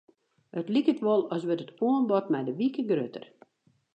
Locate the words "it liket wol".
0.59-1.21